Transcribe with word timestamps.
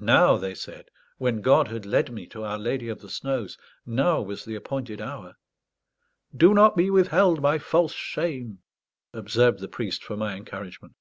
Now, 0.00 0.36
they 0.36 0.54
said, 0.54 0.92
when 1.18 1.40
God 1.40 1.66
had 1.66 1.84
led 1.84 2.12
me 2.12 2.28
to 2.28 2.44
Our 2.44 2.56
Lady 2.56 2.88
of 2.88 3.00
the 3.00 3.10
Snows, 3.10 3.58
now 3.84 4.20
was 4.22 4.44
the 4.44 4.54
appointed 4.54 5.00
hour. 5.00 5.34
"Do 6.32 6.54
not 6.54 6.76
be 6.76 6.88
withheld 6.88 7.42
by 7.42 7.58
false 7.58 7.92
shame," 7.92 8.60
observed 9.12 9.58
the 9.58 9.66
priest, 9.66 10.04
for 10.04 10.16
my 10.16 10.36
encouragement. 10.36 10.94